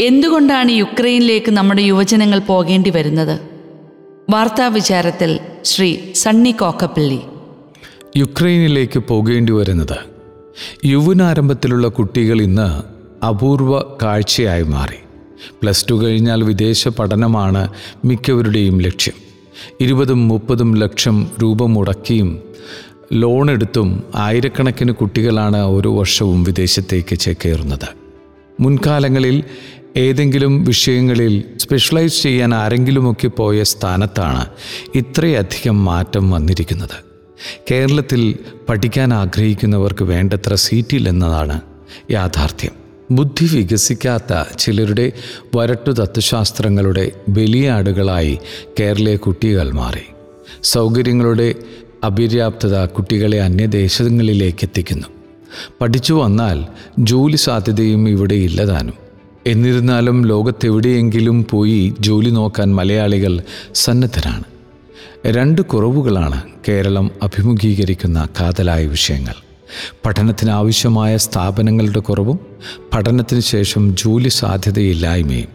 എന്തുകൊണ്ടാണ് 0.00 0.70
യുക്രൈനിലേക്ക് 0.70 1.52
നമ്മുടെ 1.52 1.82
യുവജനങ്ങൾ 1.82 2.38
പോകേണ്ടി 2.38 2.90
വരുന്നത്? 2.90 3.40
വാർത്താ 4.30 4.66
വിചാരത്തിൽ 4.66 5.40
ശ്രീ 5.64 5.96
സണ്ണി 6.14 6.50
കോക്കപ്പള്ളി. 6.50 7.20
യുക്രൈനിലേക്ക് 8.16 8.98
പോകേണ്ടി 8.98 9.52
വരുന്നത് 9.52 9.96
യുവനാരംഭത്തിലുള്ള 10.84 11.88
കുട്ടികൾ 11.88 12.42
ഇന്ന് 12.42 12.68
അപൂർവ 13.24 13.84
കാഴ്ചയായി 14.02 14.62
മാറി. 14.62 14.98
പ്ലസ് 15.62 15.86
ടു 15.90 15.94
കഴിഞ്ഞാൽ 15.94 16.42
വിദേശ 16.42 16.88
പഠനമാണ് 16.88 17.72
മിക്കവരുടെയും 18.04 18.78
ലക്ഷ്യം. 18.80 19.14
ഇരുപതും 19.80 20.28
മുപ്പതും 20.28 20.74
ലക്ഷം 20.74 21.26
രൂപ 21.42 21.64
മുടക്കിയും 21.64 22.42
ലോണെടുത്തും 23.12 24.04
ആയിരക്കണക്കിന് 24.14 24.92
കുട്ടികളാണ് 24.92 25.56
ഓരോ 25.56 25.98
വർഷവും 25.98 26.44
വിദേശത്തേക്ക് 26.44 27.18
ചേക്കേറുന്നത്. 27.18 28.05
മുൻകാലങ്ങളിൽ 28.60 29.44
ഏതെങ്കിലും 29.96 30.64
വിഷയങ്ങളിൽ 30.64 31.44
സ്പെഷ്യലൈസ് 31.56 32.22
ചെയ്യാൻ 32.22 32.54
ആരെങ്കിലുമൊക്കെ 32.54 33.28
പോയ 33.28 33.62
സ്ഥാനത്താണ് 33.62 34.46
ഇത്രയധികം 34.94 35.84
മാറ്റം 35.84 36.30
വന്നിരിക്കുന്നത്. 36.30 37.06
കേരളത്തിൽ 37.70 38.36
പഠിക്കാൻ 38.68 39.14
ആഗ്രഹിക്കുന്നവർക്ക് 39.14 40.04
വേണ്ടത്ര 40.04 40.54
സീറ്റില്ലെന്നതാണ് 40.54 41.60
യാഥാർത്ഥ്യം. 42.10 42.70
ബുദ്ധി 43.10 43.56
വികസിക്കാത്ത 43.56 44.58
ചിലരുടെ 44.58 45.12
വരട്ടു 45.56 45.90
തത്വശാസ്ത്രങ്ങളുടെ 45.90 47.12
ബലിയാടുകളായി 47.28 48.38
കേരളീയ 48.80 49.16
കുട്ടികൾ 49.16 49.70
മാറി. 49.70 50.02
സൗകര്യങ്ങളുടെ 50.62 51.54
അപര്യാപ്തത 52.06 52.84
കുട്ടികളെ 52.84 53.40
അന്യദേശങ്ങളിലേക്ക് 53.40 54.58
എത്തിക്കുന്നു. 54.62 55.15
പഠിച്ചു 55.80 56.14
വന്നാൽ 56.14 56.66
ജോലി 56.98 57.36
സാധ്യതയും 57.36 58.08
ഇവിടെ 58.08 58.34
ഇല്ലതാനും. 58.34 58.94
എന്നിരുന്നാലും 59.46 60.24
ലോകത്തെവിടെയെങ്കിലും 60.24 61.46
പോയി 61.50 61.94
ജോലി 62.00 62.30
നോക്കാൻ 62.30 62.74
മലയാളികൾ 62.74 63.42
സന്നദ്ധരാണ്. 63.74 64.44
രണ്ട് 65.26 65.62
കുറവുകളാണ് 65.62 66.42
കേരളം 66.68 67.10
അഭിമുഖീകരിക്കുന്ന 67.22 68.28
കാതലായ 68.40 68.86
വിഷയങ്ങൾ. 68.86 69.34
പഠനത്തിനാവശ്യമായ 70.06 71.16
സ്ഥാപനങ്ങളുടെ 71.16 71.98
കുറവും 71.98 72.40
പഠനത്തിന് 72.94 73.40
ശേഷം 73.40 73.96
ജോലി 73.96 74.28
സാധ്യതയില്ലായ്മയും. 74.28 75.48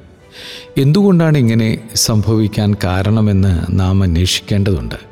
എന്തുകൊണ്ടാണ് 0.78 1.38
ഇങ്ങനെ 1.38 1.78
സംഭവിക്കാൻ 1.95 2.75
കാരണമെന്ന് 2.84 3.80
നാം 3.80 4.03
അന്വേഷിക്കേണ്ടതുണ്ട്. 4.03 5.11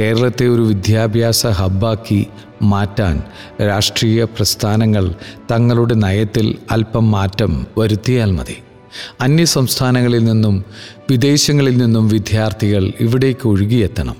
കേരളത്തെ 0.00 0.46
ഒരു 0.46 0.62
വിദ്യാഭ്യാസ 0.62 1.46
ഹബ്ബാക്കി 1.46 2.26
മാറ്റാൻ 2.62 3.22
രാഷ്ട്രീയ 3.66 4.24
പ്രസ്ഥാനങ്ങൾ 4.24 5.14
തങ്ങളുടെ 5.52 5.94
നയത്തിൽ 5.94 6.56
അല്പം 6.70 7.10
മാറ്റം 7.10 7.66
വരുത്തിയാൽ 7.78 8.32
മതി. 8.32 8.56
അന്യ 9.20 9.44
സംസ്ഥാനങ്ങളിൽ 9.44 10.24
നിന്നും 10.24 10.64
വിദേശങ്ങളിൽ 11.10 11.76
നിന്നും 11.76 12.08
വിദ്യാർത്ഥികൾ 12.08 12.92
ഇവിടേക്ക് 13.00 13.48
ഒഴുകിയെത്തണം. 13.48 14.16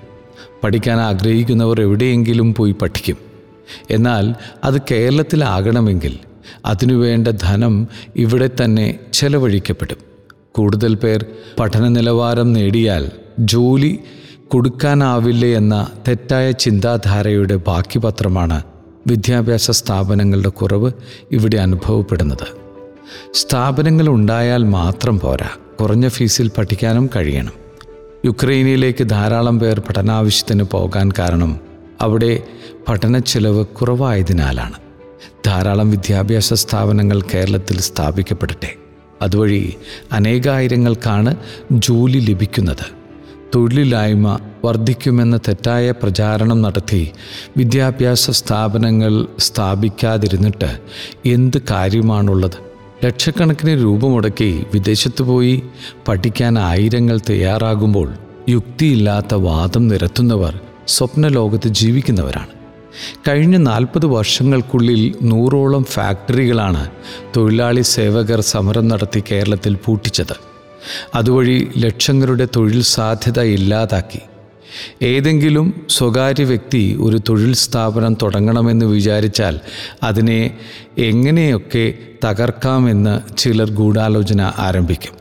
പഠിക്കാൻ 0.65 1.01
ആഗ്രഹിക്കുന്നവർ 1.01 1.81
എവിടെയെങ്കിലും 1.81 2.55
പോയി 2.55 2.73
പഠിക്കും. 2.73 3.17
എന്നാൽ 3.91 4.35
അത് 4.65 4.81
കേരളത്തിലാകണമെങ്കിൽ 4.91 6.19
അതിനുവേണ്ട 6.65 7.29
ധനം 7.29 7.89
ഇവിടെ 8.17 8.51
തന്നെ 8.65 8.99
ചെലവഴിക്കപ്പെടും. 9.13 9.97
കൂടുതൽ 10.53 10.95
പേർ 10.95 11.25
പഠന 11.59 11.89
നിലവാരം 11.89 12.53
നേടിയാൽ 12.53 13.11
ജോലി 13.39 13.99
കൊടുക്കാനാവില്ല 14.49 15.47
എന്ന 15.47 15.87
തെറ്റായ 16.09 16.51
ചിന്താധാരയുടെ 16.51 17.57
ബാക്കി 17.57 17.99
പത്രമാണ് 17.99 18.63
വിദ്യാഭ്യാസ 19.07 19.71
സ്ഥാപനങ്ങളുടെ 19.71 20.49
കുറവ് 20.49 20.93
ഇവിടെ 21.33 21.57
അനുഭവപ്പെടുന്നത്. 21.57 22.47
സ്ഥാപനങ്ങൾ 23.35 24.09
ഉണ്ടായാൽ 24.09 24.65
മാത്രം 24.65 25.21
പോരാ. 25.21 25.49
കുറഞ്ഞ 25.81 26.09
ഫീസിൽ 26.09 26.51
പഠിക്കാനും 26.59 27.11
കഴിയണം. 27.17 27.53
യുക്രൈനിലേക്ക് 28.27 29.05
ധാരാളം 29.05 29.59
പേർ 29.61 29.81
പഠനാവശ്യത്തിന് 29.81 30.63
പോകാൻ 30.63 31.11
കാരണം 31.19 31.61
അവിടെ 32.01 32.43
പഠന 32.89 33.19
ചെലവ് 33.19 33.67
കുറവായതിനാലാണ്. 33.67 34.75
ധാരാളം 35.47 35.91
വിദ്യാഭ്യാസ 35.91 36.55
സ്ഥാപനങ്ങൾ 36.55 37.21
കേരളത്തിൽ 37.21 37.81
സ്ഥാപിക്കപ്പെടട്ടെ. 37.81 38.75
അതുവഴി 39.23 39.75
അനേകായിരങ്ങൾക്കാണ് 40.13 41.37
ജോലി 41.73 42.19
ലഭിക്കുന്നത്. 42.31 43.04
തൊഴിലില്ലായ്മ 43.55 44.39
വർദ്ധിക്കുമെന്ന 44.65 45.37
തെറ്റായ 45.37 45.91
പ്രചാരണം 45.91 46.63
നടത്തി 46.63 47.11
വിദ്യാഭ്യാസ 47.57 48.31
സ്ഥാപനങ്ങൾ 48.31 49.27
സ്ഥാപിക്കാതിരുന്നിട്ട് 49.39 50.81
എന്ത് 51.27 51.57
കാര്യമാണുള്ളത്? 51.71 52.59
ലക്ഷക്കണക്കിന് 53.05 53.83
രൂപ 53.83 54.07
മുടക്കി 54.07 54.67
വിദേശത്ത് 54.75 55.23
പോയി 55.23 55.63
പഠിക്കാൻ 56.09 56.59
ആയിരങ്ങൾ 56.59 57.21
തയ്യാറാകുമ്പോൾ 57.31 58.15
യുക്തിയില്ലാത്ത 58.49 59.35
വാദം 59.35 59.89
നിരത്തുന്നവർ 59.89 60.61
സ്വപ്നലോകത്ത് 60.89 61.69
ജീവിക്കുന്നവരാണ്. 61.69 62.47
കഴിഞ്ഞ 63.29 63.57
നാൽപ്പത് 63.57 64.07
വർഷങ്ങൾക്കുള്ളിൽ 64.07 65.15
നൂറോളം 65.23 65.85
ഫാക്ടറികളാണ് 65.85 66.91
തൊഴിലാളി 67.37 67.81
സേവകർ 67.81 68.41
സമരം 68.41 68.89
നടത്തി 68.89 69.23
കേരളത്തിൽ 69.31 69.75
പൂട്ടിച്ചത്. 69.75 70.54
അതുവഴി 71.15 71.69
ലക്ഷങ്ങളുടെ 71.79 72.49
തൊഴിൽ 72.57 72.83
സാധ്യത 72.83 73.41
ഇല്ലാതാക്കി. 73.41 74.19
ഏതെങ്കിലും 75.03 75.87
സ്വകാര്യ 75.89 76.45
വ്യക്തി 76.45 76.97
ഒരു 77.01 77.21
തൊഴിൽ 77.29 77.55
സ്ഥാപനം 77.55 78.17
തുടങ്ങണമെന്ന് 78.23 78.87
വിചാരിച്ചാൽ 78.87 79.61
അതിനെ 80.03 80.59
എങ്ങനെയൊക്കെ 80.99 81.95
തകർക്കാമെന്ന് 82.25 83.37
ചിലർ 83.37 83.71
ഗൂഢാലോചന 83.71 84.53
ആരംഭിക്കും. 84.59 85.13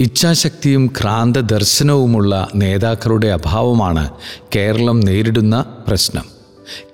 ഇച്ഛാശക്തിയും 0.00 0.86
ക്രാന്ത 0.86 1.36
ദർശനവുമുള്ള 1.36 2.48
നേതാക്കളുടെ 2.54 3.26
അഭാവമാണ് 3.26 4.10
കേരളം 4.56 5.00
നേരിടുന്ന 5.00 5.64
പ്രശ്നം. 5.88 6.24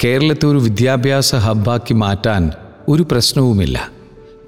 കേരളത്തെ 0.04 0.46
ഒരു 0.46 0.58
വിദ്യാഭ്യാസ 0.58 1.34
ഹബ്ബാക്കി 1.34 1.94
മാറ്റാൻ 1.94 2.50
ഒരു 2.88 3.02
പ്രശ്നവുമില്ല. 3.10 3.97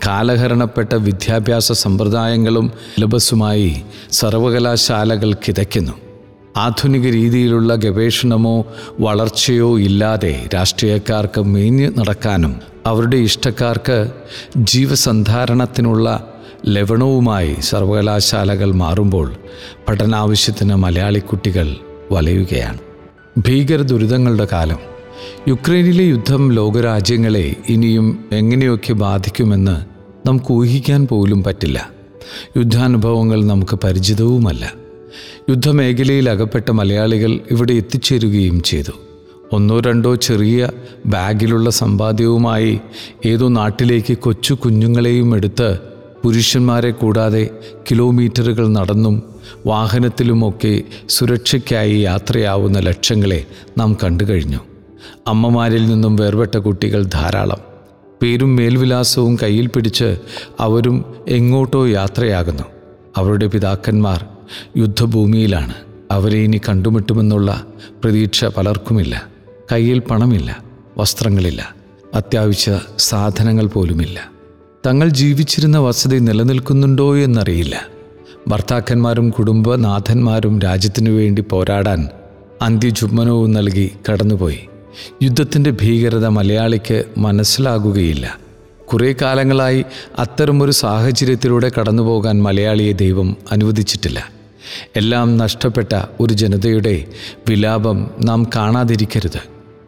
കാലഹരണപ്പെട്ട 0.06 0.94
വിദ്യാഭ്യാസ 0.94 1.72
സമ്പ്രദായങ്ങളും 1.72 2.72
സിലബസുമായി 2.94 3.82
സർവകലാശാലകൾ 4.10 5.32
കിതയ്ക്കുന്നു 5.32 5.92
ആധുനിക 6.56 7.12
രീതിയിലുള്ള 7.12 7.74
ഗവേഷണമോ 7.74 8.66
വളർച്ചയോ 9.00 9.78
ഇല്ലാതെ 9.78 10.48
രാഷ്ട്രീയക്കാർക്ക് 10.54 11.40
മേഞ്ഞു 11.40 11.90
നടക്കാനും 11.98 12.60
അവരുടെ 12.86 13.16
ഇഷ്ടക്കാർക്ക് 13.16 14.12
ജീവസന്ധാരണത്തിനുള്ള 14.56 16.32
ലവണവുമായി 16.66 17.56
സർവകലാശാലകൾ 17.60 18.72
മാറുമ്പോൾ 18.72 19.32
പഠനാവശ്യത്തിന് 19.88 20.74
മലയാളിക്കുട്ടികൾ 20.74 21.76
വലയുകയാണ്. 22.12 22.78
ഭീകര 23.38 23.76
ദുരിതങ്ങളുടെ 23.76 24.48
കാലം 24.52 24.89
യുക്രൈനിലെ 25.48 26.04
യുദ്ധം 26.04 26.52
ലോകരാജ്യങ്ങളെ 26.52 27.56
ഇനിയും 27.68 28.24
എങ്ങനെയൊക്കെ 28.32 28.92
ബാധിക്കുമെന്ന് 28.92 29.76
നമുക്ക് 30.28 30.52
ഊഹിക്കാൻ 30.52 31.06
പോലും 31.06 31.44
പറ്റില്ല. 31.44 31.90
യുദ്ധാനുഭവങ്ങൾ 32.56 33.46
നമുക്ക് 33.46 33.78
പരിചിതവുമല്ല. 33.84 34.72
യുദ്ധമേഖലയിൽ 35.50 36.30
അകപ്പെട്ട 36.30 36.70
മലയാളികൾ 36.70 37.40
ഇവിടെ 37.50 37.72
എത്തിച്ചേരുകയും 37.72 38.62
ചെയ്തു. 38.62 38.90
ഒന്നോ 39.52 39.80
രണ്ടോ 39.80 40.14
ചെറിയ 40.14 40.70
ബാഗിലുള്ള 41.06 41.70
സമ്പാദ്യവുമായി 41.70 42.80
ഏതോ 43.24 43.48
നാട്ടിലേക്ക് 43.48 44.18
കൊച്ചു 44.18 44.54
കുഞ്ഞുങ്ങളെയും 44.54 45.36
എടുത്ത് 45.36 45.78
പുരുഷന്മാരെ 46.24 46.90
കൂടാതെ 46.90 47.50
കിലോമീറ്ററുകൾ 47.90 48.68
നടന്നും 48.68 49.22
വാഹനത്തിലുമൊക്കെ 49.66 50.82
സുരക്ഷയ്ക്കായി 51.08 51.96
യാത്രയാവുന്ന 51.96 52.78
ലക്ഷങ്ങളെ 52.78 53.46
നാം 53.78 53.96
കണ്ടു 54.04 54.24
കഴിഞ്ഞു 54.24 54.69
അമ്മമാരിൽ 55.26 55.86
നിന്നും 55.86 56.16
വേർപെട്ട 56.16 56.58
കുട്ടികൾ 56.58 57.02
ധാരാളം. 57.02 57.58
പേരും 58.22 58.56
മേൽവിലാസവും 58.56 59.38
കയ്യിൽ 59.42 59.66
പിടിച്ച് 59.66 60.16
അവരും 60.60 61.04
എങ്ങോട്ടോ 61.28 61.86
യാത്രയാകുന്നു. 61.86 62.62
അവരുടെ 63.16 63.46
പിതാക്കന്മാർ 63.46 64.24
യുദ്ധഭൂമിയിലാണ്. 64.76 65.74
അവരെ 66.10 66.38
ഇനി 66.38 66.60
കണ്ടുമുട്ടുമെന്നുള്ള 66.68 67.66
പ്രതീക്ഷ 68.04 68.44
പലർക്കുമില്ല. 68.44 69.28
കയ്യിൽ 69.72 69.98
പണമില്ല 69.98 70.64
വസ്ത്രങ്ങളില്ല 70.98 71.74
അത്യാവശ്യ 72.14 72.80
സാധനങ്ങൾ 72.98 73.66
പോലുമില്ല. 73.66 74.30
തങ്ങൾ 74.86 75.08
ജീവിച്ചിരുന്ന 75.08 75.78
വസതി 75.78 76.16
നിലനിൽക്കുന്നുണ്ടോ 76.16 77.16
എന്നറിയില്ല. 77.16 77.86
ഭർത്താക്കന്മാരും 78.48 79.30
കുടുംബനാഥന്മാരും 79.30 80.58
രാജ്യത്തിനു 80.58 81.10
വേണ്ടി 81.10 81.42
പോരാടാൻ 81.42 82.08
അന്ത്യചുമ്മനവും 82.62 83.52
നൽകി 83.52 83.92
കടന്നുപോയി. 84.10 84.60
യുദ്ധത്തിന്റെ 85.22 85.70
ഭീകരത 85.70 86.26
മലയാളിക്ക് 86.26 87.04
മനസ്സിലാകുകയില്ല. 87.18 88.38
കുറേ 88.92 89.14
കാലങ്ങളായി 89.22 89.84
അത്തരമൊരു 90.18 90.70
സാഹചര്യത്തിലൂടെ 90.70 91.72
കടന്നു 91.80 92.02
പോകാൻ 92.02 92.42
മലയാളിയെ 92.42 92.92
ദൈവം 92.92 93.36
അനുവദിച്ചിട്ടില്ല. 93.52 94.30
എല്ലാം 94.96 95.36
നഷ്ടപ്പെട്ട 95.36 96.02
ഒരു 96.20 96.34
ജനതയുടെ 96.34 97.06
വിലാപം 97.48 98.10
നാം 98.20 98.46
കാണാതിരിക്കരുത്. 98.56 99.40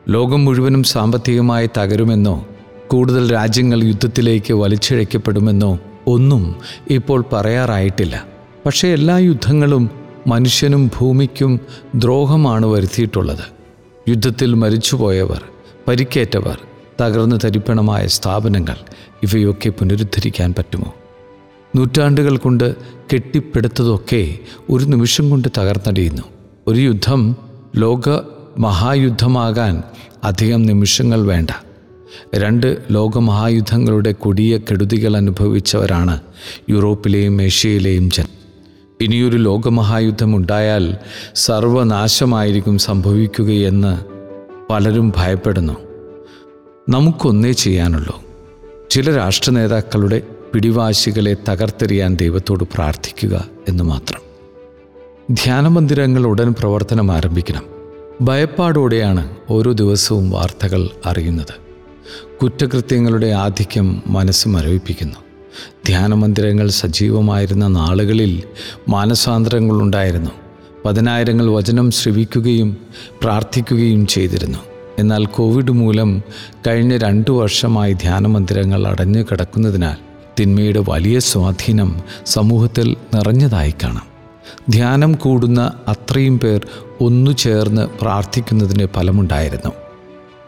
ലോകം 0.09 0.45
മുഴുവനും 0.45 0.83
സാമ്പത്തികമായി 0.83 1.71
തകരുമെന്നോ 1.79 2.49
കൂടുതൽ 2.89 3.33
രാജ്യങ്ങൾ 3.33 3.85
യുദ്ധത്തിലേക്ക് 3.85 4.55
വലിച്ചഴയ്ക്കപ്പെടുമെന്നോ 4.55 5.79
ഒന്നും 6.07 6.57
ഇപ്പോൾ 6.91 7.25
പറയാറായിട്ടില്ല. 7.33 8.25
പക്ഷേ 8.67 8.89
എല്ലാ 8.89 9.19
യുദ്ധങ്ങളും 9.19 9.91
മനുഷ്യനും 10.27 10.91
ഭൂമിക്കും 11.01 11.61
ദ്രോഹമാണ് 11.95 12.67
വരുത്തിയിട്ടുള്ളത്. 12.67 13.62
യുദ്ധത്തിൽ 14.09 14.55
മരിച്ചുപോയവർ 14.55 15.43
പരിക്കേറ്റവർ 15.89 16.59
തകർന്നു 17.01 17.37
തരിപ്പണമായ 17.45 18.07
സ്ഥാപനങ്ങൾ 18.07 18.77
ഇവയൊക്കെ 19.23 19.69
പുനരുദ്ധരിക്കാൻ 19.69 20.55
പറ്റുമോ? 20.59 20.95
നൂറ്റാണ്ടുകൾ 21.77 22.37
കൊണ്ട് 22.37 22.77
കെട്ടിപ്പിടുത്തതൊക്കെ 23.13 24.39
ഒരു 24.71 24.85
നിമിഷം 24.85 25.31
കൊണ്ട് 25.31 25.49
തകർന്നടിയുന്നു. 25.59 26.23
ഒരു 26.67 26.81
യുദ്ധം 26.81 27.37
ലോക 27.77 28.21
മഹായുദ്ധമാകാൻ 28.59 29.83
അധികം 30.25 30.63
നിമിഷങ്ങൾ 30.63 31.27
വേണ്ട. 31.27 31.51
രണ്ട് 32.35 32.79
ലോകമഹായുദ്ധങ്ങളുടെ 32.91 34.13
കൊടിയ 34.13 34.59
കെടുതികൾ 34.59 35.17
അനുഭവിച്ചവരാണ് 35.17 36.21
യൂറോപ്പിലെയും 36.71 37.43
ഏഷ്യയിലെയും 37.43 38.11
ജൻ 38.11 38.25
ഇനിയൊരു 39.03 39.37
ലോകമഹായുദ്ധം 39.37 40.37
ഉണ്ടായാൽ 40.37 40.97
സർവനാശമായിരിക്കും 41.35 42.79
സംഭവിക്കുകയെന്ന് 42.79 44.05
പലരും 44.71 45.13
ഭയപ്പെടുന്നു. 45.17 45.73
നമുക്കൊന്നേ 46.89 47.53
ചെയ്യാനുള്ളൂ. 47.53 48.23
ചില 48.91 49.17
രാഷ്ട്ര 49.17 49.53
നേതാക്കളുടെ 49.53 50.23
പിടിവാശികളെ 50.55 51.37
തകർത്തെറിയാൻ 51.49 52.17
ദൈവത്തോട് 52.17 52.65
പ്രാർത്ഥിക്കുക 52.65 53.49
എന്ന് 53.69 53.85
മാത്രം. 53.85 54.21
ധ്യാനമന്ദിരങ്ങൾ 55.35 56.27
ഉടൻ 56.27 56.55
പ്രവർത്തനം 56.59 57.13
ആരംഭിക്കണം. 57.13 57.63
ഭയപ്പാടോടെയാണ് 58.21 59.31
ഓരോ 59.51 59.73
ദിവസവും 59.73 60.31
വാർത്തകൾ 60.31 60.89
അറിയുന്നത്. 61.07 61.55
കുറ്റകൃത്യങ്ങളുടെ 62.43 63.27
ആധിക്യം 63.27 64.03
മനസ്സ് 64.07 64.49
മരവിപ്പിക്കുന്നു. 64.49 65.32
ധ്യാനമന്ദിരങ്ങൾ 65.87 66.69
സജീവമായിരുന്ന 66.69 67.67
നാളുകളിൽ 67.67 68.43
മാനസാന്തരങ്ങളുണ്ടായിരുന്നു. 68.89 70.31
പതിനായിരങ്ങൾ 70.85 71.51
വചനം 71.51 71.91
ശ്രവിക്കുകയും 71.91 72.77
പ്രാർത്ഥിക്കുകയും 73.23 74.07
ചെയ്തിരുന്നു. 74.07 74.59
എന്നാൽ 74.99 75.25
കോവിഡ് 75.27 75.71
മൂലം 75.71 76.23
കഴിഞ്ഞ 76.67 76.97
രണ്ടു 76.97 77.31
വർഷമായി 77.31 77.93
ധ്യാനമന്ദിരങ്ങൾ 77.93 78.89
അടഞ്ഞു 78.89 79.23
കിടക്കുന്നതിനാൽ 79.23 79.97
തിന്മയുടെ 80.41 80.85
വലിയ 80.89 81.19
സ്വാധീനം 81.19 82.01
സമൂഹത്തിൽ 82.27 82.97
നിറഞ്ഞതായി 83.15 83.75
കാണാം. 83.83 84.13
ധ്യാനം 84.71 85.15
കൂടുന്ന 85.15 85.73
അത്രയും 85.89 86.39
പേർ 86.39 86.67
ഒന്നു 87.01 87.31
ചേർന്ന് 87.31 87.89
പ്രാർത്ഥിക്കുന്നതിന് 88.01 88.87
ഫലമുണ്ടായിരുന്നു. 88.87 89.73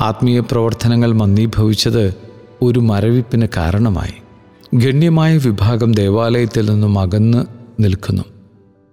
ആത്മീയ 0.00 0.40
പ്രവർത്തനങ്ങൾ 0.40 1.12
മന്ദീഭവിച്ചത് 1.12 2.14
ഒരു 2.62 2.80
മരവിപ്പിന് 2.80 3.46
കാരണമായി. 3.56 4.23
ഗണ്യമായ 4.74 5.36
വിഭാഗം 5.36 5.92
ദേവാലയത്തിൽ 5.92 6.70
നിന്നും 6.70 6.98
അകന്ന് 6.98 7.44
നിൽക്കുന്നു. 7.80 8.22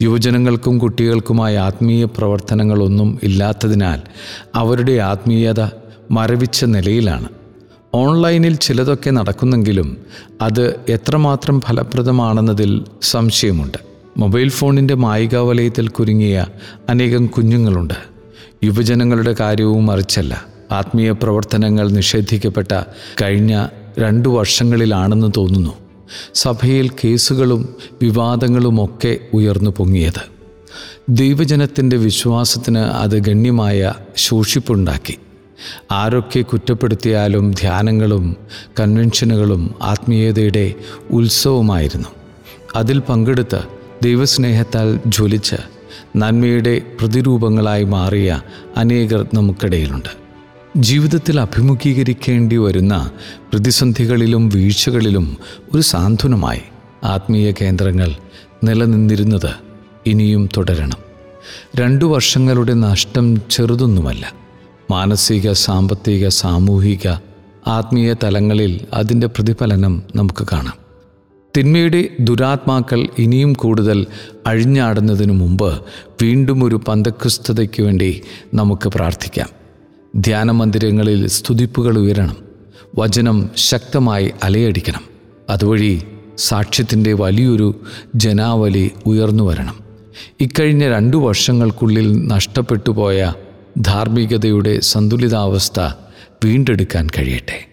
യുവജനങ്ങൾക്കും 0.01 0.79
കുട്ടികൾക്കുമായ 0.79 1.57
ആത്മീയ 1.57 2.05
പ്രവർത്തനങ്ങളൊന്നും 2.05 3.19
ഇല്ലാത്തതിനാൽ 3.23 4.01
അവരുടെ 4.55 4.91
ആത്മീയത 4.91 5.69
മരവിച്ച 6.11 6.65
നിലയിലാണ്. 6.65 7.29
ഓൺലൈനിൽ 7.93 8.55
ചിലതൊക്കെ 8.55 9.09
നടക്കുന്നെങ്കിലും 9.09 9.97
അത് 10.41 10.79
എത്രമാത്രം 10.89 11.61
ഫലപ്രദമാണെന്നതിൽ 11.61 12.85
സംശയമുണ്ട്. 13.01 13.77
മൊബൈൽ 14.17 14.49
ഫോണിന്റെ 14.49 14.93
മായികാവലയത്തിൽ 14.93 15.87
കുരുങ്ങിയ 15.87 16.45
അനേകം 16.89 17.25
കുഞ്ഞുങ്ങളുണ്ട്. 17.25 17.93
യുവജനങ്ങളുടെ 18.63 19.35
കാര്യവും 19.39 19.85
മറിച്ചല്ല. 19.85 20.43
ആത്മീയ 20.71 21.11
പ്രവർത്തനങ്ങൾ 21.11 21.89
നിഷേധിക്കപ്പെട്ട 21.89 22.83
കഴിഞ്ഞ 23.21 23.67
രണ്ടു 23.99 24.29
വർഷങ്ങളിലാണെന്ന് 24.29 25.31
തോന്നുന്നു. 25.37 25.73
സഭയിൽ 26.33 26.89
കേസുകളും 26.89 27.75
വിവാദങ്ങളുമൊക്കെ 28.01 29.17
ഉയർന്നു 29.33 29.71
പൊങ്ങിയത്. 29.77 30.31
ദൈവജനത്തിന്റെ 31.09 31.97
വിശ്വാസത്തിന് 31.97 32.77
അത് 32.77 33.19
ഗണ്യമായ 33.19 33.93
ശോഷിപ്പുണ്ടാക്കി. 34.17 35.17
ആരൊക്കെ 35.91 36.39
കുറ്റപ്പെടുത്തിയാലും 36.39 37.51
ധ്യാനങ്ങളും 37.51 38.35
കൺവെൻഷനുകളും 38.79 39.75
ആത്മീയതയുടെ 39.81 40.73
ഉത്സവമായിരുന്നു. 41.11 42.07
അതിൽ 42.75 42.99
പങ്കെടുത്ത് 42.99 43.59
ദൈവസ്നേഹത്താൽ 44.03 44.99
ജ്വലിച്ച് 45.07 45.55
നന്മയുടെ 46.15 46.81
പ്രതിരൂപങ്ങളായി 46.99 47.83
മാറിയ 47.83 48.41
അനേകർ 48.77 49.25
നമുക്കിടയിലുണ്ട്. 49.33 50.20
ജീവിതത്തിൽ 50.77 51.39
അഭിമുഖീകരിക്കേണ്ടി 51.39 52.57
വരുന്ന 52.57 53.11
പ്രതിസന്ധികളിലും 53.51 54.49
വീഴ്ചകളിലും 54.49 55.37
ഒരു 55.73 55.81
സാന്ത്വനമായി 55.81 56.61
ആത്മീയ 57.03 57.51
കേന്ദ്രങ്ങൾ 57.51 58.11
നിലനിന്നിരുന്നത് 58.63 59.49
ഇനിയും 60.05 60.49
തുടരണം. 60.57 60.97
രണ്ടു 61.75 62.05
വർഷങ്ങളുടെ 62.05 62.73
നഷ്ടം 62.73 63.41
ചെറുതൊന്നുമല്ല. 63.49 64.33
മാനസിക 64.91 65.51
സാമ്പത്തിക 65.51 66.27
സാമൂഹിക 66.27 67.07
ആത്മീയ 67.67 68.13
തലങ്ങളിൽ 68.23 68.85
അതിന്റെ 68.93 69.27
പ്രതിഫലനം 69.27 70.03
നമുക്ക് 70.15 70.47
കാണാം. 70.51 70.73
തിന്മയുടെ 71.57 72.09
ദുരാത്മാക്കൾ 72.19 73.07
ഇനിയും 73.17 73.53
കൂടുതൽ 73.53 74.05
അഴിഞ്ഞാടുന്നതിനു 74.47 75.33
മുമ്പ് 75.33 75.81
വീണ്ടും 76.21 76.63
ഒരു 76.63 76.81
പന്തക്രിസ്തതയ്ക്ക് 76.87 77.83
വേണ്ടി 77.83 78.21
നമുക്ക് 78.53 78.89
പ്രാർത്ഥിക്കാം. 78.89 79.60
ധ്യാനമന്ദിരങ്ങളിൽ 80.15 81.27
സ്തുതിപ്പുകൾ 81.27 81.97
ഉയരണം. 81.97 82.37
വചനം 82.97 83.49
ശക്തമായി 83.57 84.31
അലയടിക്കണം. 84.43 85.01
അതുവഴി 85.49 86.03
സാക്ഷ്യത്തിന്റെ 86.37 87.13
വലിയൊരു 87.13 87.81
ജനാവലി 88.15 88.91
ഉയർന്നു 89.05 89.43
വരണം. 89.43 89.75
ഇക്കഴിഞ്ഞ 90.39 90.89
രണ്ടു 90.89 91.17
വർഷങ്ങൾക്കുള്ളിൽ 91.17 92.27
നഷ്ടപ്പെട്ടു 92.27 92.91
പോയ 92.91 93.33
ധാർമ്മികതയുടെ 93.77 94.79
സന്തുലിതാവസ്ഥ 94.79 95.79
വീണ്ടെടുക്കാൻ 96.45 97.07
കഴിയട്ടെ. 97.07 97.70